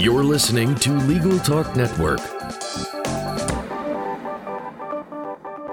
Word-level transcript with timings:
You're 0.00 0.24
listening 0.24 0.74
to 0.76 0.92
Legal 0.92 1.38
Talk 1.40 1.76
Network. 1.76 2.20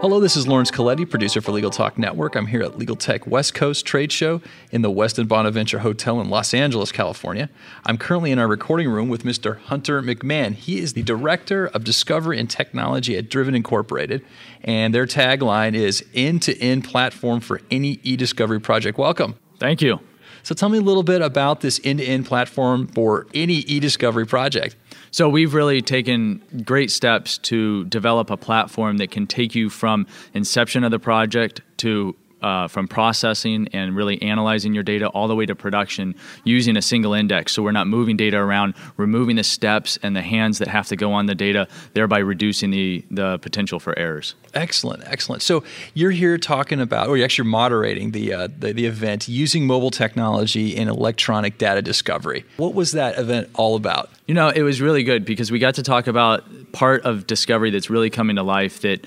Hello, 0.02 0.20
this 0.20 0.36
is 0.36 0.46
Laurence 0.46 0.70
Colletti, 0.70 1.10
producer 1.10 1.40
for 1.40 1.54
Legal 1.54 1.70
Talk 1.72 1.98
Network. 1.98 2.36
I'm 2.36 2.48
here 2.48 2.62
at 2.62 2.78
Legal 2.78 2.98
Tech 2.98 3.26
West 3.26 3.54
Coast 3.54 3.86
Trade 3.86 4.12
Show 4.12 4.42
in 4.70 4.82
the 4.82 4.92
Westin 4.92 5.30
Bonaventure 5.30 5.80
Hotel 5.80 6.20
in 6.20 6.30
Los 6.30 6.54
Angeles, 6.54 6.92
California. 6.92 7.50
I'm 7.86 7.98
currently 7.98 8.32
in 8.32 8.38
our 8.38 8.50
recording 8.50 8.90
room 8.90 9.08
with 9.08 9.24
Mr. 9.24 9.60
Hunter 9.60 10.02
McMahon. 10.02 10.56
He 10.56 10.80
is 10.80 10.92
the 10.92 11.04
Director 11.04 11.68
of 11.68 11.86
Discovery 11.86 12.38
and 12.38 12.50
Technology 12.50 13.16
at 13.16 13.30
Driven 13.30 13.56
Incorporated, 13.56 14.26
and 14.62 14.94
their 14.94 15.06
tagline 15.06 15.74
is 15.74 16.04
end 16.14 16.42
to 16.42 16.62
end 16.62 16.84
platform 16.84 17.40
for 17.40 17.62
any 17.72 18.02
e 18.04 18.18
discovery 18.18 18.60
project. 18.60 18.98
Welcome. 18.98 19.36
Thank 19.58 19.82
you. 19.82 20.02
So 20.48 20.56
tell 20.56 20.70
me 20.70 20.78
a 20.78 20.82
little 20.82 21.04
bit 21.04 21.22
about 21.22 21.60
this 21.60 21.82
end 21.84 22.00
to 22.00 22.06
end 22.06 22.26
platform 22.26 22.88
for 22.88 23.28
any 23.34 23.56
e 23.56 23.82
discovery 23.82 24.26
project. 24.26 24.78
So 25.12 25.28
we've 25.28 25.54
really 25.54 25.82
taken 25.82 26.42
great 26.64 26.90
steps 26.90 27.38
to 27.40 27.84
develop 27.84 28.30
a 28.30 28.38
platform 28.38 28.96
that 29.00 29.12
can 29.12 29.28
take 29.28 29.56
you 29.56 29.70
from 29.70 30.08
inception 30.34 30.86
of 30.86 30.92
the 30.92 31.00
project 31.00 31.60
to 31.80 32.16
uh, 32.42 32.68
from 32.68 32.88
processing 32.88 33.68
and 33.74 33.96
really 33.96 34.22
analyzing 34.22 34.74
your 34.74 34.84
data 34.84 35.08
all 35.10 35.28
the 35.28 35.36
way 35.36 35.46
to 35.46 35.56
production 35.56 36.16
using 36.44 36.78
a 36.78 36.82
single 36.82 37.14
index. 37.14 37.54
So 37.54 37.64
we're 37.64 37.72
not 37.72 37.88
moving 37.88 38.18
data 38.18 38.38
around, 38.38 38.76
removing 38.98 39.38
the 39.38 39.44
steps 39.44 39.98
and 40.04 40.16
the 40.16 40.22
hands 40.22 40.60
that 40.60 40.68
have 40.68 40.88
to 40.88 40.96
go 40.96 41.14
on 41.14 41.26
the 41.26 41.36
data, 41.36 41.68
thereby 41.94 42.20
reducing 42.20 42.72
the, 42.72 43.04
the 43.10 43.40
potential 43.40 43.80
for 43.80 43.98
errors. 43.98 44.36
Excellent, 44.54 45.04
excellent. 45.06 45.42
So 45.42 45.64
you're 45.94 46.12
here 46.12 46.38
talking 46.38 46.80
about, 46.80 47.08
or 47.08 47.18
you're 47.18 47.26
actually 47.26 47.50
moderating 47.50 48.12
the, 48.12 48.34
uh, 48.34 48.48
the, 48.60 48.74
the 48.74 48.86
event 48.86 49.28
using 49.28 49.66
mobile 49.66 49.92
technology 49.92 50.76
in 50.76 50.88
electronic 50.88 51.58
data 51.58 51.82
discovery. 51.82 52.46
What 52.58 52.74
was 52.74 52.92
that 52.92 53.18
event 53.18 53.50
all 53.56 53.76
about? 53.76 54.10
You 54.28 54.34
know, 54.34 54.50
it 54.50 54.62
was 54.62 54.82
really 54.82 55.04
good 55.04 55.26
because 55.26 55.52
we 55.52 55.60
got 55.60 55.76
to 55.76 55.84
talk 55.84 56.08
about 56.08 56.44
part 56.74 57.04
of 57.04 57.28
discovery 57.28 57.72
that's 57.72 57.90
really 57.90 58.10
coming 58.10 58.36
to 58.36 58.44
life 58.44 58.82
that 58.82 59.06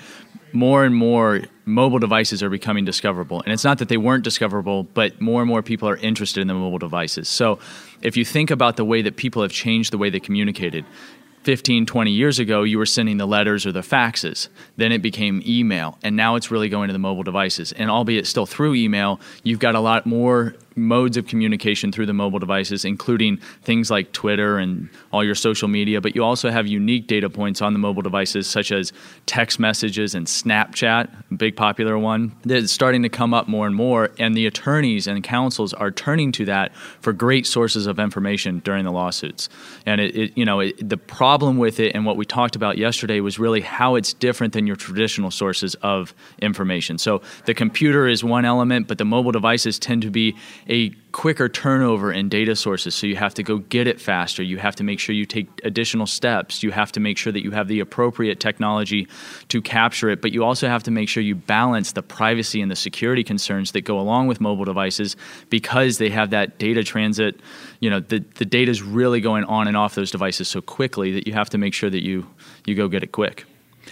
more 0.52 0.84
and 0.84 0.94
more 0.94 1.42
mobile 1.64 1.98
devices 1.98 2.42
are 2.42 2.50
becoming 2.50 2.84
discoverable. 2.84 3.40
And 3.42 3.52
it's 3.52 3.64
not 3.64 3.78
that 3.78 3.88
they 3.88 3.96
weren't 3.96 4.24
discoverable, 4.24 4.84
but 4.84 5.20
more 5.20 5.40
and 5.42 5.48
more 5.48 5.62
people 5.62 5.88
are 5.88 5.96
interested 5.96 6.40
in 6.40 6.48
the 6.48 6.54
mobile 6.54 6.78
devices. 6.78 7.28
So 7.28 7.58
if 8.02 8.16
you 8.16 8.24
think 8.24 8.50
about 8.50 8.76
the 8.76 8.84
way 8.84 9.02
that 9.02 9.16
people 9.16 9.42
have 9.42 9.52
changed 9.52 9.92
the 9.92 9.98
way 9.98 10.10
they 10.10 10.20
communicated, 10.20 10.84
15, 11.44 11.86
20 11.86 12.10
years 12.10 12.38
ago, 12.38 12.64
you 12.64 12.76
were 12.76 12.86
sending 12.86 13.16
the 13.16 13.26
letters 13.26 13.64
or 13.64 13.72
the 13.72 13.80
faxes. 13.80 14.48
Then 14.76 14.92
it 14.92 15.00
became 15.00 15.42
email, 15.46 15.96
and 16.02 16.14
now 16.14 16.36
it's 16.36 16.50
really 16.50 16.68
going 16.68 16.88
to 16.88 16.92
the 16.92 16.98
mobile 16.98 17.22
devices. 17.22 17.72
And 17.72 17.90
albeit 17.90 18.26
still 18.26 18.44
through 18.44 18.74
email, 18.74 19.20
you've 19.42 19.58
got 19.58 19.74
a 19.74 19.80
lot 19.80 20.04
more 20.04 20.54
modes 20.80 21.16
of 21.16 21.26
communication 21.26 21.92
through 21.92 22.06
the 22.06 22.12
mobile 22.12 22.38
devices, 22.38 22.84
including 22.84 23.36
things 23.62 23.90
like 23.90 24.12
Twitter 24.12 24.58
and 24.58 24.88
all 25.12 25.22
your 25.22 25.34
social 25.34 25.68
media. 25.68 26.00
But 26.00 26.16
you 26.16 26.24
also 26.24 26.50
have 26.50 26.66
unique 26.66 27.06
data 27.06 27.30
points 27.30 27.62
on 27.62 27.72
the 27.72 27.78
mobile 27.78 28.02
devices, 28.02 28.46
such 28.46 28.72
as 28.72 28.92
text 29.26 29.60
messages 29.60 30.14
and 30.14 30.26
Snapchat, 30.26 31.08
a 31.30 31.34
big 31.34 31.56
popular 31.56 31.98
one, 31.98 32.34
that's 32.44 32.72
starting 32.72 33.02
to 33.02 33.08
come 33.08 33.34
up 33.34 33.48
more 33.48 33.66
and 33.66 33.76
more. 33.76 34.10
And 34.18 34.34
the 34.34 34.46
attorneys 34.46 35.06
and 35.06 35.22
counsels 35.22 35.72
are 35.74 35.90
turning 35.90 36.32
to 36.32 36.44
that 36.46 36.74
for 37.00 37.12
great 37.12 37.46
sources 37.46 37.86
of 37.86 37.98
information 37.98 38.60
during 38.60 38.84
the 38.84 38.92
lawsuits. 38.92 39.48
And 39.86 40.00
it, 40.00 40.16
it 40.16 40.38
you 40.38 40.44
know, 40.44 40.60
it, 40.60 40.88
the 40.88 40.96
problem 40.96 41.58
with 41.58 41.80
it 41.80 41.94
and 41.94 42.06
what 42.06 42.16
we 42.16 42.24
talked 42.24 42.56
about 42.56 42.78
yesterday 42.78 43.20
was 43.20 43.38
really 43.38 43.60
how 43.60 43.94
it's 43.94 44.12
different 44.12 44.52
than 44.52 44.66
your 44.66 44.76
traditional 44.76 45.30
sources 45.30 45.74
of 45.82 46.14
information. 46.40 46.98
So 46.98 47.22
the 47.44 47.54
computer 47.54 48.08
is 48.08 48.24
one 48.24 48.44
element, 48.44 48.88
but 48.88 48.98
the 48.98 49.04
mobile 49.04 49.32
devices 49.32 49.78
tend 49.78 50.02
to 50.02 50.10
be 50.10 50.36
a 50.70 50.90
quicker 51.10 51.48
turnover 51.48 52.12
in 52.12 52.28
data 52.28 52.54
sources. 52.54 52.94
So 52.94 53.08
you 53.08 53.16
have 53.16 53.34
to 53.34 53.42
go 53.42 53.58
get 53.58 53.88
it 53.88 54.00
faster. 54.00 54.40
You 54.44 54.58
have 54.58 54.76
to 54.76 54.84
make 54.84 55.00
sure 55.00 55.12
you 55.12 55.26
take 55.26 55.48
additional 55.64 56.06
steps. 56.06 56.62
You 56.62 56.70
have 56.70 56.92
to 56.92 57.00
make 57.00 57.18
sure 57.18 57.32
that 57.32 57.42
you 57.42 57.50
have 57.50 57.66
the 57.66 57.80
appropriate 57.80 58.38
technology 58.38 59.08
to 59.48 59.60
capture 59.60 60.08
it. 60.10 60.22
But 60.22 60.30
you 60.32 60.44
also 60.44 60.68
have 60.68 60.84
to 60.84 60.92
make 60.92 61.08
sure 61.08 61.24
you 61.24 61.34
balance 61.34 61.92
the 61.92 62.02
privacy 62.02 62.62
and 62.62 62.70
the 62.70 62.76
security 62.76 63.24
concerns 63.24 63.72
that 63.72 63.80
go 63.80 63.98
along 63.98 64.28
with 64.28 64.40
mobile 64.40 64.64
devices 64.64 65.16
because 65.50 65.98
they 65.98 66.08
have 66.10 66.30
that 66.30 66.60
data 66.60 66.84
transit. 66.84 67.40
You 67.80 67.90
know, 67.90 67.98
the, 67.98 68.20
the 68.36 68.44
data 68.44 68.70
is 68.70 68.80
really 68.80 69.20
going 69.20 69.44
on 69.44 69.66
and 69.66 69.76
off 69.76 69.96
those 69.96 70.12
devices 70.12 70.46
so 70.46 70.60
quickly 70.60 71.10
that 71.12 71.26
you 71.26 71.32
have 71.32 71.50
to 71.50 71.58
make 71.58 71.74
sure 71.74 71.90
that 71.90 72.04
you, 72.04 72.28
you 72.64 72.76
go 72.76 72.86
get 72.86 73.02
it 73.02 73.10
quick. 73.10 73.44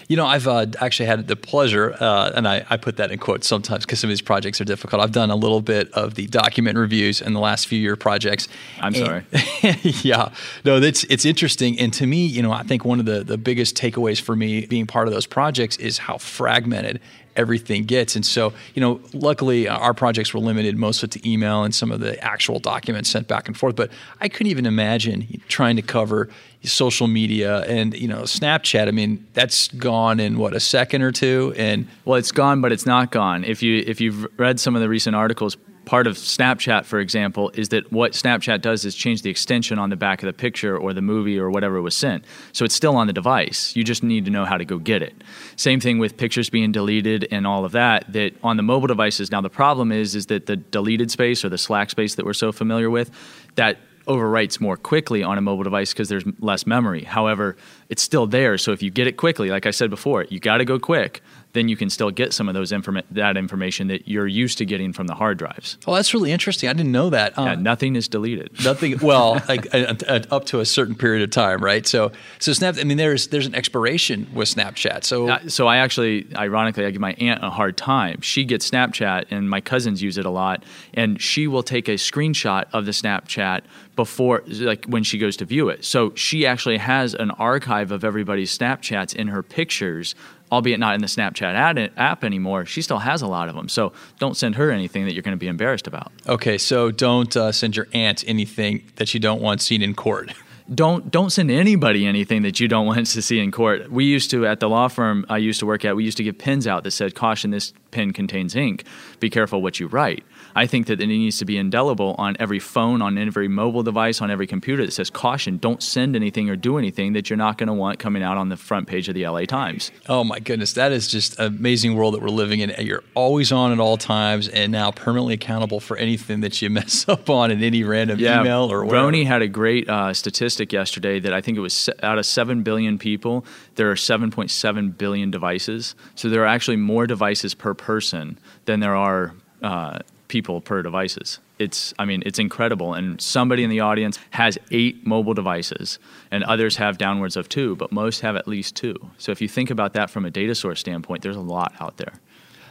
You 0.09 0.17
know, 0.17 0.27
I've 0.27 0.47
uh, 0.47 0.67
actually 0.81 1.07
had 1.07 1.29
the 1.29 1.37
pleasure, 1.37 1.97
uh, 2.01 2.33
and 2.35 2.47
I, 2.47 2.65
I, 2.71 2.77
put 2.77 2.97
that 2.97 3.11
in 3.11 3.19
quotes 3.19 3.47
sometimes 3.47 3.85
because 3.85 4.01
some 4.01 4.09
of 4.09 4.13
these 4.13 4.23
projects 4.23 4.61
are 4.61 4.65
difficult. 4.65 5.03
I've 5.03 5.13
done 5.13 5.31
a 5.31 5.37
little 5.37 5.61
bit 5.61 5.93
of 5.93 6.15
the 6.15 6.27
document 6.27 6.79
reviews 6.79 7.21
in 7.21 7.33
the 7.33 7.41
last 7.41 7.67
few 7.67 7.79
year 7.79 7.97
projects. 7.97 8.49
I'm 8.81 8.95
sorry. 8.95 9.25
yeah, 10.03 10.33
no, 10.65 10.77
it's 10.77 11.05
it's 11.05 11.25
interesting, 11.25 11.79
and 11.79 11.93
to 11.95 12.07
me, 12.07 12.27
you 12.27 12.43
know, 12.43 12.53
I 12.53 12.63
think 12.63 12.85
one 12.85 13.01
of 13.01 13.07
the 13.07 13.25
the 13.25 13.39
biggest 13.39 13.77
takeaways 13.77 14.21
for 14.21 14.37
me 14.37 14.67
being 14.67 14.87
part 14.87 15.09
of 15.09 15.15
those 15.15 15.27
projects 15.27 15.77
is 15.77 15.99
how 15.99 16.19
fragmented 16.19 17.01
everything 17.39 17.85
gets. 17.85 18.17
And 18.17 18.27
so, 18.27 18.53
you 18.75 18.81
know, 18.81 19.01
luckily 19.15 19.69
uh, 19.69 19.79
our 19.79 19.95
projects 19.95 20.35
were 20.35 20.41
limited 20.41 20.77
mostly 20.77 21.09
to 21.09 21.31
email 21.31 21.65
and 21.65 21.75
some 21.75 21.91
of 21.91 22.01
the 22.01 22.23
actual 22.23 22.59
documents 22.59 23.09
sent 23.09 23.29
back 23.29 23.47
and 23.47 23.57
forth. 23.57 23.77
But 23.77 23.91
I 24.21 24.29
couldn't 24.29 24.51
even 24.51 24.67
imagine 24.67 25.41
trying 25.49 25.77
to 25.77 25.83
cover 25.83 26.29
social 26.65 27.07
media 27.07 27.61
and 27.63 27.95
you 27.95 28.09
know 28.09 28.23
Snapchat. 28.23 28.89
I 28.89 28.91
mean, 28.91 29.27
that's 29.33 29.69
gone 29.69 30.21
in 30.21 30.39
what 30.39 30.55
a 30.55 30.61
second 30.61 31.03
or 31.03 31.13
two. 31.13 31.55
And 31.57 31.87
well, 32.05 32.19
it's 32.19 32.33
gone, 32.33 32.61
but 32.61 32.73
it's 32.73 32.85
not 32.85 33.13
gone. 33.13 33.45
If 33.45 33.63
you 33.63 33.83
if 33.87 34.01
you've 34.01 34.27
read 34.39 34.59
some 34.59 34.75
of 34.75 34.83
the 34.83 34.89
recent 34.89 35.15
articles, 35.15 35.57
part 35.89 36.07
of 36.07 36.17
Snapchat, 36.17 36.85
for 36.85 37.01
example, 37.01 37.51
is 37.55 37.71
that 37.71 37.91
what 37.91 38.13
Snapchat 38.13 38.61
does 38.61 38.85
is 38.85 38.95
change 38.95 39.23
the 39.23 39.31
extension 39.31 39.79
on 39.79 39.89
the 39.89 39.97
back 39.97 40.23
of 40.23 40.27
the 40.27 40.35
picture 40.35 40.77
or 40.77 40.93
the 40.93 41.01
movie 41.01 41.39
or 41.39 41.51
whatever 41.51 41.81
was 41.81 41.97
sent. 41.97 42.27
So 42.53 42.67
it's 42.67 42.75
still 42.75 42.95
on 42.95 43.07
the 43.07 43.15
device. 43.15 43.75
You 43.75 43.85
just 43.85 44.03
need 44.03 44.27
to 44.27 44.31
know 44.31 44.45
how 44.45 44.59
to 44.59 44.67
go 44.67 44.77
get 44.77 45.03
it. 45.03 45.15
Same 45.57 45.81
thing 45.81 45.99
with 45.99 46.19
pictures 46.19 46.51
being 46.51 46.73
deleted 46.73 47.27
and 47.31 47.47
all 47.47 47.65
of 47.65 47.73
that. 47.73 48.13
That 48.13 48.35
on 48.45 48.59
the 48.59 48.63
mobile 48.63 48.87
devices, 48.87 49.33
now 49.33 49.41
the 49.41 49.49
problem 49.49 49.91
is 49.91 50.15
is 50.15 50.27
that 50.27 50.45
the 50.45 50.57
deleted 50.57 51.11
space 51.11 51.43
or 51.43 51.49
the 51.49 51.57
slack 51.57 51.89
space 51.89 52.17
that 52.17 52.27
we're 52.27 52.35
so 52.35 52.53
familiar 52.53 52.91
with, 52.91 53.11
that 53.55 53.79
overwrites 54.07 54.61
more 54.61 54.77
quickly 54.77 55.23
on 55.23 55.39
a 55.39 55.41
mobile 55.41 55.65
device 55.65 55.95
because 55.95 56.11
there's 56.11 56.25
less 56.41 56.67
memory. 56.67 57.05
However, 57.05 57.57
it's 57.89 58.03
still 58.03 58.27
there. 58.27 58.59
So 58.59 58.73
if 58.73 58.83
you 58.83 58.91
get 58.91 59.07
it 59.07 59.17
quickly, 59.17 59.49
like 59.49 59.65
I 59.65 59.71
said 59.71 59.89
before, 59.89 60.25
you 60.25 60.39
got 60.39 60.59
to 60.59 60.67
go 60.67 60.79
quick 60.79 61.23
then 61.55 61.69
you 61.69 61.77
can 61.77 61.89
still 61.89 62.11
get 62.11 62.33
some 62.33 62.49
of 62.49 62.55
those 62.55 62.73
informa- 62.73 63.05
that 63.11 63.37
information 63.37 63.89
that 63.89 64.07
you're 64.07 64.27
used 64.27 64.59
to 64.59 64.67
getting 64.67 64.93
from 64.93 65.07
the 65.07 65.15
hard 65.15 65.39
drives. 65.39 65.79
Oh, 65.87 65.95
that's 65.95 66.13
really 66.13 66.31
interesting. 66.31 66.69
I 66.69 66.73
didn't 66.73 66.93
know 66.93 67.11
that. 67.11 67.35
yeah, 67.39 67.53
um, 67.53 67.63
nothing 67.63 67.97
is 67.97 68.07
deleted. 68.09 68.51
Nothing. 68.63 68.99
Well, 68.99 69.43
like, 69.49 69.73
uh, 69.75 69.95
uh, 70.07 70.21
up 70.31 70.45
to 70.47 70.61
a 70.61 70.67
certain 70.67 70.95
period 70.95 71.23
of 71.23 71.31
time, 71.31 71.63
right? 71.63 71.87
So, 71.87 72.13
so 72.39 72.53
Snap. 72.53 72.77
I 72.79 72.85
mean, 72.85 72.99
there's 72.99 73.29
there's 73.29 73.47
an 73.47 73.55
expiration 73.55 74.29
with 74.35 74.55
Snapchat. 74.55 75.05
So, 75.05 75.29
uh, 75.29 75.49
so 75.49 75.67
I 75.67 75.79
actually, 75.79 76.29
ironically, 76.37 76.85
I 76.85 76.91
give 76.91 77.01
my 77.01 77.15
aunt 77.15 77.43
a 77.43 77.51
hard 77.51 77.77
time. 77.77 78.21
She 78.21 78.45
gets 78.45 78.71
Snapchat, 78.71 79.27
and 79.31 79.49
my 79.49 79.61
cousins 79.61 80.03
use 80.03 80.19
it 80.19 80.27
a 80.27 80.31
lot, 80.31 80.65
and 80.95 81.21
she 81.21 81.47
will 81.47 81.63
take 81.63 81.89
a 81.89 81.95
screenshot 81.95 82.67
of 82.73 82.85
the 82.85 82.93
Snapchat 82.93 83.63
before 83.97 84.45
like 84.47 84.85
when 84.85 85.03
she 85.03 85.19
goes 85.19 85.37
to 85.39 85.45
view 85.45 85.71
it. 85.71 85.85
So 85.85 86.15
she 86.15 86.47
actually 86.47 86.79
has 86.79 87.15
an 87.15 87.33
archive 87.33 87.91
of 87.91 88.05
everybody's 88.05 88.57
Snapchats 88.57 89.15
in 89.15 89.27
her 89.29 89.43
pictures 89.43 90.15
albeit 90.51 90.81
not 90.81 90.95
in 90.95 91.01
the 91.01 91.07
Snapchat 91.07 91.55
ad, 91.55 91.93
app 91.97 92.25
anymore, 92.25 92.67
she 92.67 92.83
still 92.83 92.99
has 92.99 93.23
a 93.23 93.27
lot 93.27 93.49
of 93.49 93.55
them. 93.55 93.69
So 93.69 93.93
don't 94.19 94.37
send 94.37 94.57
her 94.57 94.71
anything 94.71 95.05
that 95.05 95.15
you're 95.15 95.23
going 95.23 95.37
to 95.37 95.39
be 95.39 95.49
embarrassed 95.49 95.87
about. 95.87 96.13
Okay, 96.27 96.59
so 96.59 96.91
don't 96.91 97.37
uh, 97.37 97.53
send 97.53 97.77
your 97.77 97.89
aunt 97.93 98.25
anything 98.27 98.85
that 98.97 99.15
you 99.15 99.21
don't 99.21 99.41
want 99.41 99.61
seen 99.61 99.83
in 99.83 99.95
court. 99.95 100.33
Don't 100.73 101.11
don't 101.11 101.31
send 101.31 101.51
anybody 101.51 102.07
anything 102.07 102.43
that 102.43 102.61
you 102.61 102.69
don't 102.69 102.85
want 102.85 103.07
to 103.07 103.23
see 103.23 103.41
in 103.41 103.51
court. 103.51 103.91
We 103.91 104.05
used 104.05 104.31
to 104.33 104.47
at 104.47 104.61
the 104.61 104.69
law 104.69 104.89
firm 104.89 105.25
I 105.31 105.39
used 105.39 105.61
to 105.61 105.67
work 105.67 105.83
at. 105.87 105.97
We 105.97 106.05
used 106.05 106.19
to 106.19 106.23
give 106.23 106.37
pins 106.37 106.67
out 106.67 106.85
that 106.85 106.91
said 106.91 107.15
"Caution: 107.15 107.53
This 107.53 107.73
pen 107.91 108.13
contains 108.13 108.55
ink. 108.55 108.85
Be 109.19 109.31
careful 109.31 109.63
what 109.63 109.81
you 109.81 109.87
write." 109.87 110.25
I 110.55 110.67
think 110.67 110.87
that 110.87 111.01
it 111.01 111.07
needs 111.07 111.39
to 111.39 111.45
be 111.45 111.57
indelible 111.57 112.15
on 112.19 112.37
every 112.39 112.59
phone, 112.59 113.03
on 113.03 113.19
every 113.19 113.49
mobile 113.49 113.83
device, 113.83 114.21
on 114.21 114.31
every 114.31 114.47
computer 114.47 114.85
that 114.85 114.93
says 114.93 115.11
caution, 115.11 115.59
don't 115.59 115.83
send 115.83 116.17
anything 116.17 116.51
or 116.51 116.57
do 116.57 116.79
anything 116.79 117.13
that 117.13 117.31
you're 117.31 117.37
not 117.37 117.59
going 117.59 117.69
to 117.69 117.73
want 117.73 117.99
coming 117.99 118.23
out 118.23 118.37
on 118.37 118.49
the 118.49 118.57
front 118.57 118.87
page 118.87 119.09
of 119.09 119.15
the 119.15 119.27
LA 119.27 119.45
Times. 119.45 119.91
Oh 120.09 120.25
my 120.25 120.39
goodness, 120.39 120.75
that 120.75 120.93
is 120.93 121.09
just 121.09 121.39
an 121.39 121.47
amazing 121.47 121.95
world 121.95 122.15
that 122.15 122.23
we're 122.23 122.29
living 122.29 122.61
in. 122.61 122.75
You're 122.79 123.05
always 123.15 123.53
on 123.53 123.73
at 123.73 123.81
all 123.81 123.97
times 123.97 124.49
and 124.49 124.73
now 124.73 124.91
permanently 124.91 125.35
accountable 125.35 125.81
for 125.81 125.97
anything 125.97 126.41
that 126.41 126.61
you 126.63 126.71
mess 126.79 127.09
up 127.09 127.31
on 127.31 127.51
in 127.51 127.63
any 127.63 127.85
random 127.85 128.19
yeah, 128.19 128.41
email 128.41 128.71
or 128.73 128.85
whatever. 128.85 129.11
Roni 129.11 129.27
had 129.27 129.43
a 129.43 129.49
great 129.49 129.89
uh, 129.89 130.13
statistic 130.15 130.73
yesterday 130.73 131.21
that 131.21 131.33
I 131.33 131.41
think 131.41 131.59
it 131.59 131.61
was 131.61 131.89
out 132.03 132.19
of 132.19 132.27
7 132.27 132.63
billion 132.63 132.99
people, 132.99 133.45
there 133.75 133.91
are 133.91 133.95
7.7 133.95 134.99
billion 134.99 135.31
devices. 135.31 135.95
So 136.15 136.29
there 136.29 136.43
are 136.43 136.47
actually 136.47 136.77
more 136.77 137.07
devices 137.07 137.55
per 137.55 137.75
person 137.75 138.39
than 138.65 138.81
there 138.81 138.97
are 138.97 139.35
uh, 139.63 139.99
people 140.29 140.61
per 140.61 140.83
devices. 140.83 141.41
It's 141.59 141.93
I 141.99 142.05
mean 142.05 142.23
it's 142.25 142.39
incredible 142.39 142.95
and 142.95 143.21
somebody 143.21 143.65
in 143.65 143.71
the 143.71 143.81
audience 143.81 144.19
has 144.31 144.59
8 144.71 145.07
mobile 145.07 145.35
devices 145.35 145.99
and 146.31 146.45
others 146.45 146.77
have 146.77 146.99
downwards 146.99 147.37
of 147.37 147.49
2, 147.49 147.77
but 147.77 147.91
most 147.91 148.21
have 148.21 148.37
at 148.37 148.47
least 148.47 148.77
2. 148.77 148.95
So 149.19 149.33
if 149.33 149.41
you 149.41 149.49
think 149.49 149.71
about 149.71 149.95
that 149.95 150.11
from 150.11 150.25
a 150.25 150.31
data 150.31 150.55
source 150.55 150.81
standpoint, 150.81 151.23
there's 151.23 151.37
a 151.37 151.41
lot 151.41 151.75
out 151.81 151.97
there. 151.97 152.13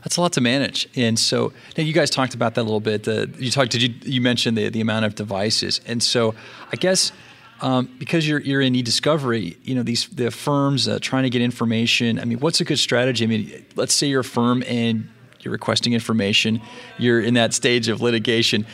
That's 0.03 0.15
a 0.17 0.21
lot 0.21 0.33
to 0.33 0.41
manage. 0.41 0.87
And 0.95 1.19
so 1.19 1.51
now 1.77 1.83
you 1.83 1.91
guys 1.91 2.09
talked 2.09 2.33
about 2.33 2.55
that 2.55 2.61
a 2.61 2.63
little 2.63 2.79
bit. 2.79 3.03
The, 3.03 3.33
you 3.37 3.51
talked 3.51 3.71
did 3.71 3.81
you 3.81 3.93
you 4.03 4.21
mentioned 4.21 4.57
the 4.57 4.69
the 4.69 4.81
amount 4.81 5.05
of 5.05 5.15
devices. 5.15 5.81
And 5.85 6.01
so 6.01 6.33
I 6.71 6.77
guess 6.77 7.11
um, 7.61 7.89
because 7.97 8.27
you're 8.27 8.39
you're 8.41 8.61
in 8.61 8.75
e-discovery, 8.75 9.57
you 9.63 9.75
know 9.75 9.83
these 9.83 10.07
the 10.07 10.31
firms 10.31 10.87
uh, 10.87 10.99
trying 11.01 11.23
to 11.23 11.29
get 11.29 11.41
information. 11.41 12.19
I 12.19 12.25
mean, 12.25 12.39
what's 12.39 12.61
a 12.61 12.65
good 12.65 12.79
strategy? 12.79 13.25
I 13.25 13.27
mean, 13.27 13.65
let's 13.75 13.93
say 13.93 14.07
you're 14.07 14.21
a 14.21 14.23
firm 14.23 14.63
and 14.67 15.09
you're 15.41 15.51
requesting 15.51 15.93
information, 15.93 16.61
you're 16.97 17.21
in 17.21 17.35
that 17.35 17.53
stage 17.53 17.87
of 17.87 18.01
litigation. 18.01 18.65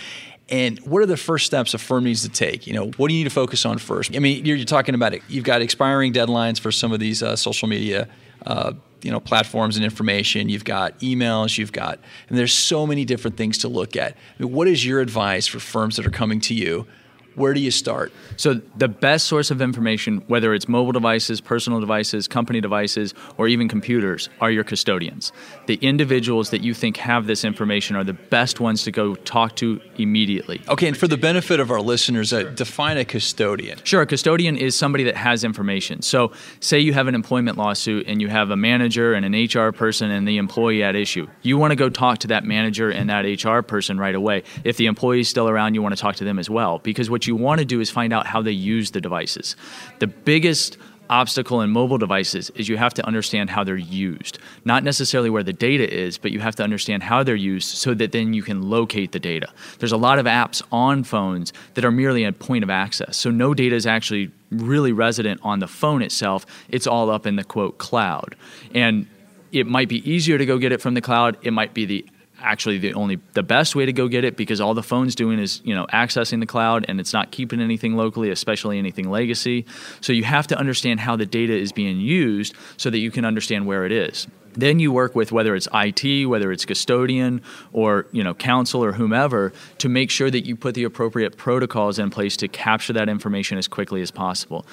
And 0.49 0.79
what 0.79 1.01
are 1.01 1.05
the 1.05 1.17
first 1.17 1.45
steps 1.45 1.73
a 1.73 1.77
firm 1.77 2.03
needs 2.03 2.21
to 2.23 2.29
take? 2.29 2.67
You 2.67 2.73
know, 2.73 2.91
what 2.97 3.07
do 3.07 3.13
you 3.13 3.21
need 3.21 3.29
to 3.29 3.33
focus 3.33 3.65
on 3.65 3.77
first? 3.77 4.15
I 4.15 4.19
mean, 4.19 4.45
you're, 4.45 4.57
you're 4.57 4.65
talking 4.65 4.93
about 4.93 5.13
it. 5.13 5.23
You've 5.29 5.45
got 5.45 5.61
expiring 5.61 6.13
deadlines 6.13 6.59
for 6.59 6.71
some 6.71 6.91
of 6.91 6.99
these 6.99 7.23
uh, 7.23 7.35
social 7.35 7.67
media 7.67 8.07
uh, 8.45 8.73
you 9.03 9.11
know 9.11 9.19
platforms 9.19 9.75
and 9.75 9.83
information 9.83 10.49
you've 10.49 10.63
got 10.63 10.97
emails 10.99 11.57
you've 11.57 11.71
got 11.71 11.99
and 12.29 12.37
there's 12.37 12.53
so 12.53 12.87
many 12.87 13.05
different 13.05 13.37
things 13.37 13.57
to 13.59 13.67
look 13.67 13.95
at 13.95 14.13
I 14.13 14.43
mean, 14.43 14.53
what 14.53 14.67
is 14.67 14.85
your 14.85 15.01
advice 15.01 15.45
for 15.45 15.59
firms 15.59 15.97
that 15.97 16.07
are 16.07 16.11
coming 16.11 16.39
to 16.41 16.53
you 16.53 16.87
where 17.35 17.53
do 17.53 17.59
you 17.59 17.71
start? 17.71 18.11
So, 18.37 18.55
the 18.77 18.87
best 18.87 19.27
source 19.27 19.51
of 19.51 19.61
information, 19.61 20.23
whether 20.27 20.53
it's 20.53 20.67
mobile 20.67 20.91
devices, 20.91 21.41
personal 21.41 21.79
devices, 21.79 22.27
company 22.27 22.61
devices, 22.61 23.13
or 23.37 23.47
even 23.47 23.67
computers, 23.67 24.29
are 24.41 24.51
your 24.51 24.63
custodians. 24.63 25.31
The 25.67 25.75
individuals 25.75 26.51
that 26.51 26.61
you 26.61 26.73
think 26.73 26.97
have 26.97 27.27
this 27.27 27.43
information 27.43 27.95
are 27.95 28.03
the 28.03 28.13
best 28.13 28.59
ones 28.59 28.83
to 28.83 28.91
go 28.91 29.15
talk 29.15 29.55
to 29.57 29.81
immediately. 29.97 30.61
Okay, 30.67 30.87
and 30.87 30.97
for 30.97 31.07
the 31.07 31.17
benefit 31.17 31.59
of 31.59 31.71
our 31.71 31.81
listeners, 31.81 32.33
uh, 32.33 32.43
define 32.43 32.97
a 32.97 33.05
custodian. 33.05 33.79
Sure, 33.83 34.01
a 34.01 34.05
custodian 34.05 34.55
is 34.55 34.75
somebody 34.75 35.03
that 35.05 35.15
has 35.15 35.43
information. 35.43 36.01
So, 36.01 36.31
say 36.59 36.79
you 36.79 36.93
have 36.93 37.07
an 37.07 37.15
employment 37.15 37.57
lawsuit 37.57 38.07
and 38.07 38.21
you 38.21 38.27
have 38.27 38.51
a 38.51 38.57
manager 38.57 39.13
and 39.13 39.25
an 39.25 39.33
HR 39.33 39.71
person 39.71 40.11
and 40.11 40.27
the 40.27 40.37
employee 40.37 40.83
at 40.83 40.95
issue. 40.95 41.27
You 41.41 41.57
want 41.57 41.71
to 41.71 41.75
go 41.75 41.89
talk 41.89 42.19
to 42.19 42.27
that 42.27 42.43
manager 42.43 42.89
and 42.89 43.09
that 43.09 43.23
HR 43.23 43.61
person 43.61 43.97
right 43.97 44.15
away. 44.15 44.43
If 44.63 44.77
the 44.77 44.85
employee 44.85 45.21
is 45.21 45.29
still 45.29 45.49
around, 45.49 45.73
you 45.75 45.81
want 45.81 45.95
to 45.95 46.01
talk 46.01 46.15
to 46.17 46.23
them 46.23 46.39
as 46.39 46.49
well 46.49 46.79
because 46.79 47.09
what 47.09 47.22
what 47.23 47.27
you 47.27 47.35
want 47.37 47.59
to 47.59 47.65
do 47.65 47.79
is 47.79 47.89
find 47.89 48.11
out 48.11 48.27
how 48.27 48.41
they 48.41 48.51
use 48.51 48.91
the 48.91 48.99
devices. 48.99 49.55
The 49.99 50.07
biggest 50.07 50.77
obstacle 51.09 51.61
in 51.61 51.69
mobile 51.69 51.97
devices 51.97 52.49
is 52.55 52.67
you 52.67 52.75
have 52.75 52.93
to 52.95 53.05
understand 53.05 53.49
how 53.49 53.63
they're 53.63 53.77
used. 53.77 54.39
Not 54.65 54.83
necessarily 54.83 55.29
where 55.29 55.43
the 55.43 55.53
data 55.53 55.89
is, 55.89 56.17
but 56.17 56.31
you 56.31 56.41
have 56.41 56.55
to 56.57 56.63
understand 56.63 57.01
how 57.01 57.23
they're 57.23 57.35
used 57.35 57.69
so 57.69 57.93
that 57.93 58.11
then 58.11 58.33
you 58.33 58.43
can 58.43 58.69
locate 58.69 59.13
the 59.13 59.19
data. 59.19 59.47
There's 59.79 59.93
a 59.93 59.97
lot 59.97 60.19
of 60.19 60.25
apps 60.25 60.61
on 60.69 61.05
phones 61.05 61.53
that 61.75 61.85
are 61.85 61.91
merely 61.91 62.25
a 62.25 62.33
point 62.33 62.65
of 62.65 62.69
access. 62.69 63.15
So 63.15 63.31
no 63.31 63.53
data 63.53 63.75
is 63.77 63.87
actually 63.87 64.29
really 64.51 64.91
resident 64.91 65.39
on 65.43 65.59
the 65.59 65.67
phone 65.67 66.01
itself. 66.01 66.45
It's 66.67 66.87
all 66.87 67.09
up 67.09 67.25
in 67.25 67.37
the 67.37 67.45
quote 67.45 67.77
cloud. 67.77 68.35
And 68.73 69.07
it 69.53 69.65
might 69.65 69.87
be 69.87 70.09
easier 70.09 70.37
to 70.37 70.45
go 70.45 70.57
get 70.57 70.73
it 70.73 70.81
from 70.81 70.93
the 70.93 71.01
cloud. 71.01 71.37
It 71.41 71.51
might 71.51 71.73
be 71.73 71.85
the 71.85 72.05
actually 72.43 72.77
the 72.77 72.93
only 72.93 73.19
the 73.33 73.43
best 73.43 73.75
way 73.75 73.85
to 73.85 73.93
go 73.93 74.07
get 74.07 74.23
it 74.23 74.37
because 74.37 74.61
all 74.61 74.73
the 74.73 74.83
phone's 74.83 75.15
doing 75.15 75.39
is 75.39 75.61
you 75.63 75.73
know 75.73 75.85
accessing 75.87 76.39
the 76.39 76.45
cloud 76.45 76.85
and 76.87 76.99
it's 76.99 77.13
not 77.13 77.31
keeping 77.31 77.61
anything 77.61 77.95
locally 77.95 78.29
especially 78.29 78.77
anything 78.77 79.09
legacy. 79.09 79.65
So 80.01 80.13
you 80.13 80.23
have 80.23 80.47
to 80.47 80.57
understand 80.57 80.99
how 80.99 81.15
the 81.15 81.25
data 81.25 81.53
is 81.53 81.71
being 81.71 81.99
used 81.99 82.53
so 82.77 82.89
that 82.89 82.99
you 82.99 83.09
can 83.11 83.25
understand 83.25 83.65
where 83.65 83.85
it 83.85 83.91
is. 83.91 84.27
Then 84.55 84.79
you 84.79 84.91
work 84.91 85.15
with 85.15 85.31
whether 85.31 85.55
it's 85.55 85.67
IT, 85.73 86.27
whether 86.27 86.51
it's 86.51 86.65
custodian 86.65 87.41
or 87.71 88.05
you 88.11 88.23
know 88.23 88.33
counsel 88.33 88.83
or 88.83 88.91
whomever 88.91 89.53
to 89.79 89.89
make 89.89 90.11
sure 90.11 90.29
that 90.29 90.45
you 90.45 90.55
put 90.55 90.75
the 90.75 90.83
appropriate 90.83 91.37
protocols 91.37 91.99
in 91.99 92.09
place 92.09 92.37
to 92.37 92.47
capture 92.47 92.93
that 92.93 93.09
information 93.09 93.57
as 93.57 93.67
quickly 93.67 94.01
as 94.01 94.11
possible. 94.11 94.65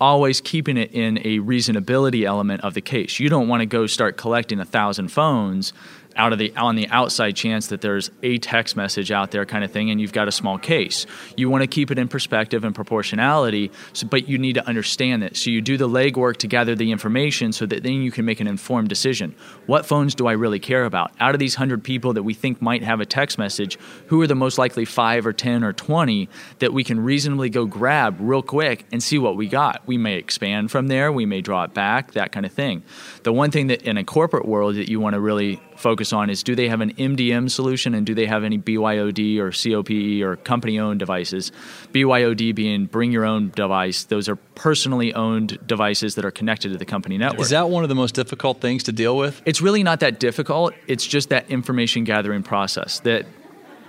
Always 0.00 0.40
keeping 0.40 0.78
it 0.78 0.92
in 0.92 1.18
a 1.18 1.40
reasonability 1.40 2.24
element 2.24 2.62
of 2.62 2.72
the 2.72 2.80
case. 2.80 3.20
You 3.20 3.28
don't 3.28 3.48
want 3.48 3.60
to 3.60 3.66
go 3.66 3.86
start 3.86 4.16
collecting 4.16 4.58
a 4.58 4.64
thousand 4.64 5.08
phones 5.08 5.74
out 6.16 6.32
of 6.32 6.38
the 6.38 6.54
on 6.56 6.76
the 6.76 6.88
outside 6.88 7.36
chance 7.36 7.68
that 7.68 7.80
there's 7.80 8.10
a 8.22 8.38
text 8.38 8.76
message 8.76 9.10
out 9.10 9.30
there 9.30 9.44
kind 9.44 9.64
of 9.64 9.70
thing 9.70 9.90
and 9.90 10.00
you've 10.00 10.12
got 10.12 10.28
a 10.28 10.32
small 10.32 10.58
case. 10.58 11.06
You 11.36 11.50
want 11.50 11.62
to 11.62 11.66
keep 11.66 11.90
it 11.90 11.98
in 11.98 12.08
perspective 12.08 12.64
and 12.64 12.74
proportionality 12.74 13.70
so, 13.92 14.06
but 14.06 14.28
you 14.28 14.38
need 14.38 14.54
to 14.54 14.66
understand 14.66 15.22
it. 15.24 15.36
So 15.36 15.50
you 15.50 15.60
do 15.60 15.76
the 15.76 15.88
legwork 15.88 16.38
to 16.38 16.46
gather 16.46 16.74
the 16.74 16.92
information 16.92 17.52
so 17.52 17.66
that 17.66 17.82
then 17.82 18.02
you 18.02 18.10
can 18.10 18.24
make 18.24 18.40
an 18.40 18.46
informed 18.46 18.88
decision. 18.88 19.34
What 19.66 19.86
phones 19.86 20.14
do 20.14 20.26
i 20.26 20.32
really 20.32 20.58
care 20.58 20.84
about? 20.84 21.12
Out 21.20 21.34
of 21.34 21.38
these 21.38 21.56
100 21.56 21.84
people 21.84 22.14
that 22.14 22.22
we 22.22 22.34
think 22.34 22.60
might 22.62 22.82
have 22.82 23.00
a 23.00 23.06
text 23.06 23.38
message 23.38 23.78
who 24.06 24.20
are 24.22 24.26
the 24.26 24.34
most 24.34 24.58
likely 24.58 24.84
5 24.84 25.26
or 25.26 25.32
10 25.32 25.64
or 25.64 25.72
20 25.72 26.28
that 26.58 26.72
we 26.72 26.84
can 26.84 27.00
reasonably 27.00 27.50
go 27.50 27.66
grab 27.66 28.16
real 28.18 28.42
quick 28.42 28.84
and 28.92 29.02
see 29.02 29.18
what 29.18 29.36
we 29.36 29.46
got? 29.46 29.82
We 29.86 29.98
may 29.98 30.16
expand 30.16 30.70
from 30.70 30.88
there 30.88 31.10
we 31.12 31.26
may 31.26 31.40
draw 31.40 31.64
it 31.64 31.74
back 31.74 32.12
that 32.12 32.32
kind 32.32 32.46
of 32.46 32.52
thing. 32.52 32.82
The 33.22 33.32
one 33.32 33.50
thing 33.50 33.68
that 33.68 33.82
in 33.82 33.96
a 33.96 34.04
corporate 34.04 34.46
world 34.46 34.76
that 34.76 34.88
you 34.88 35.00
want 35.00 35.14
to 35.14 35.20
really 35.20 35.60
focus 35.80 36.12
on 36.12 36.30
is 36.30 36.42
do 36.42 36.54
they 36.54 36.68
have 36.68 36.80
an 36.80 36.94
MDM 36.94 37.50
solution 37.50 37.94
and 37.94 38.06
do 38.06 38.14
they 38.14 38.26
have 38.26 38.44
any 38.44 38.58
BYOD 38.58 39.38
or 39.38 39.50
COPE 39.50 40.22
or 40.22 40.36
company 40.36 40.78
owned 40.78 40.98
devices? 40.98 41.50
BYOD 41.92 42.54
being 42.54 42.86
bring 42.86 43.10
your 43.10 43.24
own 43.24 43.50
device. 43.50 44.04
Those 44.04 44.28
are 44.28 44.36
personally 44.36 45.12
owned 45.14 45.58
devices 45.66 46.14
that 46.14 46.24
are 46.24 46.30
connected 46.30 46.72
to 46.72 46.78
the 46.78 46.84
company 46.84 47.18
network. 47.18 47.40
Is 47.40 47.50
that 47.50 47.68
one 47.68 47.82
of 47.82 47.88
the 47.88 47.94
most 47.94 48.14
difficult 48.14 48.60
things 48.60 48.82
to 48.84 48.92
deal 48.92 49.16
with? 49.16 49.40
It's 49.44 49.60
really 49.60 49.82
not 49.82 50.00
that 50.00 50.20
difficult. 50.20 50.74
It's 50.86 51.06
just 51.06 51.30
that 51.30 51.50
information 51.50 52.04
gathering 52.04 52.42
process 52.42 53.00
that 53.00 53.26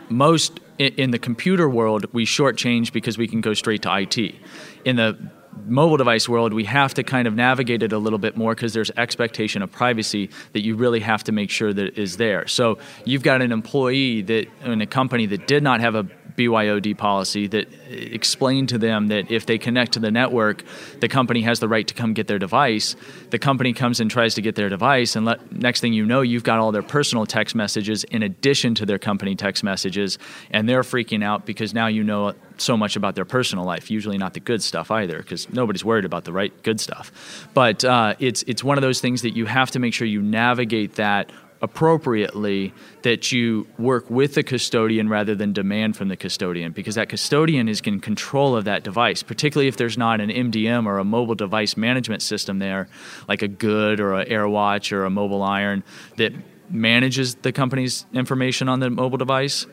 most 0.09 0.59
in 0.77 1.11
the 1.11 1.19
computer 1.19 1.69
world 1.69 2.05
we 2.11 2.25
shortchange 2.25 2.91
because 2.91 3.17
we 3.17 3.27
can 3.27 3.41
go 3.41 3.53
straight 3.53 3.83
to 3.83 3.97
IT. 3.99 4.35
In 4.85 4.95
the 4.95 5.31
mobile 5.65 5.97
device 5.97 6.27
world, 6.27 6.53
we 6.53 6.65
have 6.65 6.93
to 6.95 7.03
kind 7.03 7.27
of 7.27 7.35
navigate 7.35 7.83
it 7.83 7.91
a 7.91 7.97
little 7.97 8.19
bit 8.19 8.37
more 8.37 8.55
because 8.55 8.73
there's 8.73 8.91
expectation 8.97 9.61
of 9.61 9.71
privacy 9.71 10.29
that 10.53 10.61
you 10.61 10.75
really 10.75 10.99
have 10.99 11.23
to 11.25 11.31
make 11.31 11.49
sure 11.49 11.73
that 11.73 11.97
is 11.97 12.17
there. 12.17 12.47
So 12.47 12.77
you've 13.05 13.23
got 13.23 13.41
an 13.41 13.51
employee 13.51 14.21
that 14.23 14.47
in 14.63 14.81
a 14.81 14.87
company 14.87 15.25
that 15.27 15.47
did 15.47 15.63
not 15.63 15.81
have 15.81 15.95
a 15.95 16.05
BYOD 16.35 16.97
policy 16.97 17.47
that 17.47 17.67
explained 17.89 18.69
to 18.69 18.77
them 18.77 19.07
that 19.07 19.31
if 19.31 19.45
they 19.45 19.57
connect 19.57 19.93
to 19.93 19.99
the 19.99 20.11
network, 20.11 20.63
the 20.99 21.07
company 21.07 21.41
has 21.41 21.59
the 21.59 21.67
right 21.67 21.87
to 21.87 21.93
come 21.93 22.13
get 22.13 22.27
their 22.27 22.39
device. 22.39 22.95
The 23.29 23.39
company 23.39 23.73
comes 23.73 23.99
and 23.99 24.09
tries 24.09 24.35
to 24.35 24.41
get 24.41 24.55
their 24.55 24.69
device, 24.69 25.15
and 25.15 25.25
let, 25.25 25.51
next 25.51 25.81
thing 25.81 25.93
you 25.93 26.05
know, 26.05 26.21
you've 26.21 26.43
got 26.43 26.59
all 26.59 26.71
their 26.71 26.83
personal 26.83 27.25
text 27.25 27.55
messages 27.55 28.03
in 28.05 28.23
addition 28.23 28.75
to 28.75 28.85
their 28.85 28.99
company 28.99 29.35
text 29.35 29.63
messages, 29.63 30.17
and 30.51 30.67
they're 30.67 30.83
freaking 30.83 31.23
out 31.23 31.45
because 31.45 31.73
now 31.73 31.87
you 31.87 32.03
know 32.03 32.33
so 32.57 32.77
much 32.77 32.95
about 32.95 33.15
their 33.15 33.25
personal 33.25 33.65
life. 33.65 33.89
Usually 33.89 34.17
not 34.17 34.33
the 34.33 34.39
good 34.39 34.61
stuff 34.61 34.91
either, 34.91 35.17
because 35.17 35.51
nobody's 35.51 35.83
worried 35.83 36.05
about 36.05 36.25
the 36.25 36.33
right 36.33 36.51
good 36.63 36.79
stuff. 36.79 37.49
But 37.53 37.83
uh, 37.83 38.15
it's 38.19 38.43
it's 38.43 38.63
one 38.63 38.77
of 38.77 38.81
those 38.81 39.01
things 39.01 39.21
that 39.23 39.35
you 39.35 39.45
have 39.45 39.71
to 39.71 39.79
make 39.79 39.93
sure 39.93 40.07
you 40.07 40.21
navigate 40.21 40.95
that 40.95 41.31
appropriately 41.61 42.73
that 43.03 43.31
you 43.31 43.67
work 43.77 44.09
with 44.09 44.33
the 44.33 44.43
custodian 44.43 45.07
rather 45.07 45.35
than 45.35 45.53
demand 45.53 45.95
from 45.95 46.07
the 46.07 46.17
custodian 46.17 46.71
because 46.71 46.95
that 46.95 47.07
custodian 47.07 47.69
is 47.69 47.81
in 47.81 47.99
control 47.99 48.55
of 48.55 48.65
that 48.65 48.83
device 48.83 49.21
particularly 49.21 49.67
if 49.67 49.77
there's 49.77 49.97
not 49.97 50.19
an 50.19 50.29
mdm 50.29 50.85
or 50.85 50.97
a 50.97 51.03
mobile 51.03 51.35
device 51.35 51.77
management 51.77 52.21
system 52.21 52.59
there 52.59 52.87
like 53.27 53.41
a 53.41 53.47
good 53.47 53.99
or 53.99 54.19
a 54.19 54.25
airwatch 54.25 54.91
or 54.91 55.05
a 55.05 55.09
MobileIron 55.09 55.83
that 56.17 56.33
manages 56.69 57.35
the 57.35 57.51
company's 57.51 58.05
information 58.13 58.67
on 58.67 58.79
the 58.79 58.89
mobile 58.89 59.17
device 59.17 59.67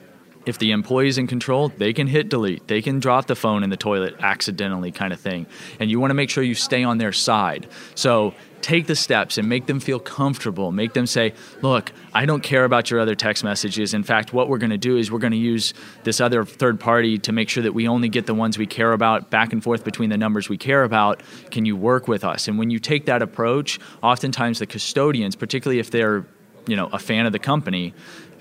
if 0.48 0.58
the 0.58 0.70
employee's 0.70 1.18
in 1.18 1.26
control, 1.26 1.68
they 1.68 1.92
can 1.92 2.06
hit 2.06 2.30
delete. 2.30 2.66
They 2.68 2.80
can 2.80 3.00
drop 3.00 3.26
the 3.26 3.36
phone 3.36 3.62
in 3.62 3.68
the 3.68 3.76
toilet 3.76 4.16
accidentally, 4.20 4.90
kind 4.90 5.12
of 5.12 5.20
thing. 5.20 5.46
And 5.78 5.90
you 5.90 6.00
want 6.00 6.10
to 6.10 6.14
make 6.14 6.30
sure 6.30 6.42
you 6.42 6.54
stay 6.54 6.84
on 6.84 6.96
their 6.96 7.12
side. 7.12 7.68
So 7.94 8.34
take 8.62 8.86
the 8.86 8.96
steps 8.96 9.38
and 9.38 9.48
make 9.48 9.66
them 9.66 9.80
feel 9.80 9.98
comfortable. 9.98 10.72
Make 10.72 10.92
them 10.92 11.06
say, 11.06 11.34
Look, 11.62 11.92
I 12.12 12.26
don't 12.26 12.42
care 12.42 12.64
about 12.64 12.90
your 12.90 13.00
other 13.00 13.14
text 13.14 13.44
messages. 13.44 13.94
In 13.94 14.02
fact, 14.02 14.32
what 14.32 14.48
we're 14.48 14.58
going 14.58 14.70
to 14.70 14.78
do 14.78 14.96
is 14.96 15.10
we're 15.10 15.18
going 15.18 15.32
to 15.32 15.36
use 15.36 15.74
this 16.04 16.20
other 16.20 16.44
third 16.44 16.80
party 16.80 17.18
to 17.18 17.32
make 17.32 17.48
sure 17.48 17.62
that 17.62 17.72
we 17.72 17.88
only 17.88 18.08
get 18.08 18.26
the 18.26 18.34
ones 18.34 18.58
we 18.58 18.66
care 18.66 18.92
about 18.92 19.30
back 19.30 19.52
and 19.52 19.62
forth 19.62 19.84
between 19.84 20.10
the 20.10 20.18
numbers 20.18 20.48
we 20.48 20.56
care 20.56 20.84
about. 20.84 21.22
Can 21.50 21.64
you 21.64 21.76
work 21.76 22.08
with 22.08 22.24
us? 22.24 22.48
And 22.48 22.58
when 22.58 22.70
you 22.70 22.78
take 22.78 23.06
that 23.06 23.22
approach, 23.22 23.78
oftentimes 24.02 24.58
the 24.58 24.66
custodians, 24.66 25.36
particularly 25.36 25.80
if 25.80 25.90
they're 25.90 26.26
you 26.66 26.76
know 26.76 26.88
a 26.92 26.98
fan 26.98 27.24
of 27.24 27.32
the 27.32 27.38
company 27.38 27.94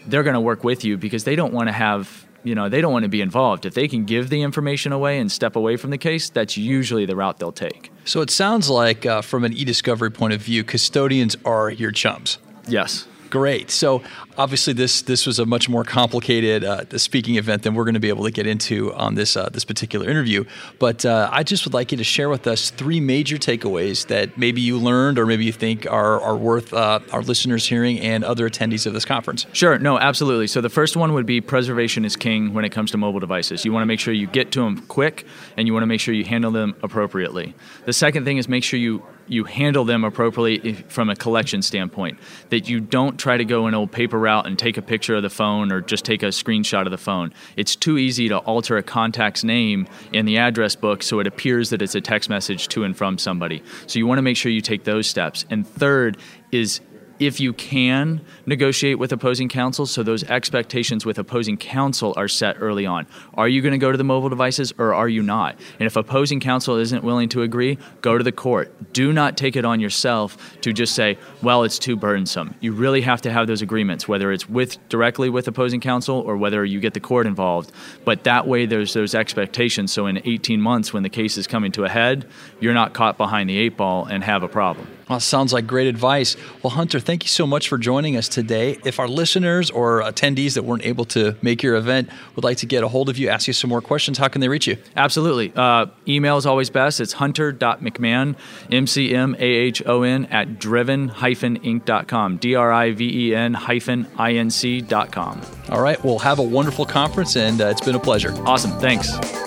they're 0.08 0.24
going 0.24 0.34
to 0.34 0.42
work 0.42 0.64
with 0.64 0.86
you 0.86 0.98
because 0.98 1.26
they 1.26 1.36
don't 1.36 1.54
want 1.54 1.68
to 1.68 1.74
have 1.74 2.26
you 2.44 2.56
know 2.56 2.70
they 2.70 2.82
don't 2.82 2.94
want 2.94 3.04
to 3.04 3.10
be 3.10 3.22
involved. 3.22 3.66
If 3.66 3.74
they 3.74 3.88
can 3.88 4.06
give 4.06 4.30
the 4.30 4.42
information 4.42 4.92
away 4.92 5.20
and 5.20 5.32
step 5.32 5.56
away 5.56 5.78
from 5.78 5.90
the 5.90 5.98
case 5.98 6.30
that's 6.30 6.58
usually 6.58 7.06
the 7.06 7.16
route 7.16 7.40
they'll 7.40 7.52
take. 7.52 7.92
So 8.06 8.22
it 8.22 8.30
sounds 8.30 8.70
like 8.70 9.06
uh, 9.06 9.22
from 9.22 9.44
an 9.44 9.54
e-discovery 9.54 10.12
point 10.12 10.34
of 10.34 10.42
view 10.42 10.64
custodians 10.64 11.36
are 11.46 11.70
your 11.70 11.92
chums. 11.92 12.38
Yes 12.68 13.08
Great. 13.30 13.72
So 13.72 14.02
obviously 14.38 14.74
this 14.74 15.02
this 15.02 15.26
was 15.26 15.40
a 15.40 15.46
much 15.46 15.68
more 15.68 15.84
complicated 15.84 16.64
uh, 16.64 16.86
speaking 16.98 17.36
event 17.36 17.64
than 17.64 17.74
we're 17.74 17.84
going 17.84 17.96
to 17.96 18.00
be 18.00 18.10
able 18.10 18.24
to 18.26 18.32
get 18.32 18.48
into 18.48 18.94
on 18.94 19.16
this 19.16 19.36
uh, 19.36 19.50
this 19.50 19.66
particular 19.66 20.10
interview. 20.10 20.46
But 20.80 21.06
uh, 21.06 21.30
I 21.32 21.44
just 21.44 21.66
would 21.66 21.74
like 21.74 21.92
you 21.92 21.98
to 21.98 22.04
share 22.04 22.30
with 22.30 22.48
us 22.48 22.70
three 22.70 23.00
major 23.00 23.38
takeaways 23.38 24.08
that 24.08 24.38
maybe 24.38 24.62
you 24.62 24.78
learned 24.78 25.20
or 25.20 25.26
maybe 25.26 25.46
you 25.46 25.52
think 25.52 25.86
are 25.86 26.22
are 26.22 26.36
worth 26.36 26.74
uh, 26.74 27.00
our 27.12 27.22
listeners 27.22 27.68
hearing 27.68 28.00
and 28.00 28.24
other 28.24 28.50
attendees 28.50 28.86
of 28.86 28.94
this 28.94 29.06
conference. 29.06 29.46
Sure. 29.54 29.78
No, 29.78 29.98
absolutely. 30.00 30.48
So 30.48 30.62
the 30.62 30.70
first 30.70 30.96
one 30.96 31.14
would 31.14 31.26
be 31.26 31.42
preservation 31.42 32.06
is 32.06 32.16
king 32.16 32.54
when 32.54 32.66
it 32.66 32.72
comes 32.72 32.92
to 32.92 32.98
mobile 32.98 33.20
devices. 33.20 33.66
You 33.66 33.74
want 33.74 33.84
to 33.84 33.88
make 33.88 34.00
sure 34.00 34.14
you 34.14 34.28
get 34.28 34.52
to 34.54 34.62
them 34.62 34.82
quick 34.88 35.26
and 35.56 35.68
you 35.68 35.74
want 35.74 35.84
to 35.84 35.88
make 35.88 36.00
sure 36.00 36.14
you 36.14 36.26
handle 36.26 36.52
them 36.52 36.76
appropriately. 36.82 37.56
The 37.86 37.94
second 37.94 38.26
thing 38.26 38.38
is 38.38 38.48
make 38.48 38.64
sure 38.64 38.80
you 38.80 39.04
you 39.28 39.44
handle 39.44 39.86
them 39.86 40.04
appropriately 40.04 40.74
from 40.74 41.10
a 41.10 41.16
collection 41.16 41.62
standpoint. 41.62 42.20
That 42.50 42.70
you 42.70 42.80
don't 42.80 43.18
try 43.18 43.38
to 43.38 43.46
go 43.46 43.68
an 43.68 43.74
old 43.74 43.92
paper 43.92 44.20
route 44.20 44.48
and 44.48 44.58
take 44.58 44.78
a 44.78 44.82
picture 44.82 45.16
of 45.16 45.24
the 45.24 45.30
phone 45.30 45.72
or 45.72 45.82
just 45.82 46.06
take 46.06 46.24
a 46.24 46.28
screenshot 46.28 46.86
of 46.86 46.92
the 46.92 46.98
phone. 46.98 47.34
It's 47.56 47.76
too 47.76 47.98
easy 47.98 48.30
to 48.30 48.38
alter 48.40 48.78
a 48.78 48.84
contact's 48.84 49.44
name 49.44 49.88
in 50.14 50.26
the 50.26 50.38
address 50.38 50.76
book 50.76 51.04
so 51.04 51.20
it 51.20 51.28
appears 51.28 51.70
that 51.70 51.82
it's 51.82 51.96
a 51.96 52.02
text 52.02 52.30
message 52.30 52.68
to 52.70 52.84
and 52.84 52.96
from 52.96 53.18
somebody. 53.18 53.64
So 53.86 54.00
you 54.00 54.08
want 54.08 54.18
to 54.18 54.24
make 54.24 54.38
sure 54.38 54.52
you 54.52 54.62
take 54.62 54.84
those 54.84 55.08
steps. 55.08 55.46
And 55.50 55.68
third 55.68 56.18
is 56.52 56.82
if 57.20 57.40
you 57.40 57.54
can 57.54 58.22
negotiate 58.46 59.00
with 59.00 59.12
opposing 59.12 59.50
counsel, 59.50 59.86
so 59.86 60.04
those 60.04 60.24
expectations 60.24 61.06
with 61.06 61.18
opposing 61.18 61.58
counsel 61.58 62.14
are 62.18 62.28
set 62.28 62.58
early 62.60 62.86
on. 62.86 63.08
Are 63.34 63.48
you 63.48 63.62
going 63.62 63.72
to 63.72 63.78
go 63.78 63.92
to 63.92 63.98
the 63.98 64.04
mobile 64.04 64.30
devices 64.30 64.74
or 64.78 64.94
are 64.94 65.10
you 65.10 65.22
not? 65.24 65.56
And 65.80 65.88
if 65.88 65.96
opposing 65.96 66.40
counsel 66.40 66.78
isn't 66.78 67.04
willing 67.04 67.30
to 67.30 67.42
agree, 67.42 67.78
go 68.02 68.18
to 68.18 68.24
the 68.24 68.32
court. 68.32 68.94
Do 68.94 69.12
not 69.12 69.38
take 69.38 69.56
it 69.56 69.66
on 69.66 69.80
yourself 69.80 70.38
to 70.62 70.74
just 70.74 70.96
say, 70.96 71.18
well, 71.42 71.64
it's 71.64 71.80
too 71.80 71.96
burdensome. 71.96 72.56
You 72.60 72.74
really 72.74 73.02
have 73.02 73.22
to 73.24 73.32
have 73.32 73.48
those 73.48 73.62
agreements, 73.62 74.08
whether 74.08 74.32
it's 74.32 74.48
with 74.50 74.78
directly 74.90 75.30
with 75.30 75.48
opposing 75.48 75.82
counsel 75.82 76.20
or 76.20 76.38
whether 76.38 76.64
you 76.64 76.80
get 76.80 76.94
the 76.94 77.00
court 77.00 77.28
involved. 77.28 77.72
But 78.06 78.24
that 78.24 78.48
way, 78.48 78.66
there's 78.66 78.94
those 78.94 79.16
expectations. 79.16 79.92
So 79.92 80.06
in 80.08 80.22
18 80.26 80.62
months, 80.62 80.94
when 80.94 81.04
the 81.04 81.10
case 81.10 81.38
is 81.38 81.48
coming 81.48 81.72
to 81.74 81.84
a 81.84 81.90
head, 81.90 82.28
you're 82.60 82.74
not 82.74 82.94
caught 82.94 83.18
behind 83.18 83.50
the 83.50 83.58
eight 83.58 83.78
ball 83.78 84.06
and 84.06 84.24
have 84.24 84.44
a 84.44 84.48
problem. 84.48 84.88
Well, 85.10 85.20
sounds 85.20 85.54
like 85.54 85.66
great 85.68 85.88
advice. 85.88 86.36
Well, 86.62 86.72
Hunter, 86.72 87.00
thank 87.00 87.24
you 87.24 87.30
so 87.30 87.48
much 87.48 87.70
for 87.70 87.78
joining 87.78 88.18
us 88.18 88.28
today. 88.28 88.78
If 88.84 89.00
our 89.00 89.08
listeners 89.08 89.70
or 89.70 90.02
attendees 90.02 90.56
that 90.56 90.64
weren't 90.64 90.86
able 90.86 91.06
to 91.06 91.36
make 91.42 91.64
your 91.64 91.76
event 91.76 92.10
would 92.36 92.44
like 92.44 92.58
to 92.58 92.66
get 92.66 92.84
a 92.84 92.88
hold 92.88 93.08
of 93.10 93.18
you, 93.18 93.30
ask 93.30 93.48
you 93.48 93.54
some 93.54 93.70
more 93.70 93.82
questions, 93.82 94.18
how 94.18 94.28
can 94.28 94.42
they 94.42 94.50
reach 94.50 94.68
you? 94.68 94.78
Absolutely. 94.96 95.54
Uh, 95.56 95.86
email 96.08 96.38
is 96.38 96.46
always 96.46 96.70
best. 96.70 97.00
It's 97.00 97.14
hunter.mcmahon, 97.14 98.36
M-C-M-A-H-O-N, 98.72 100.26
at 100.26 100.60
driven-inc.com, 100.60 102.38
D-R-I-V-E-N 102.38 103.54
hyphen 103.54 104.08
I-N-C.com. 104.18 105.42
All 105.70 105.82
right. 105.82 106.04
Well, 106.04 106.20
have 106.20 106.40
a 106.40 106.44
wonderful 106.44 106.86
conference, 106.86 107.36
and 107.38 107.62
uh, 107.62 107.68
it's 107.68 107.82
been 107.82 107.96
a 107.96 108.00
pleasure. 108.00 108.34
Awesome. 108.46 108.72
Thanks. 108.80 109.47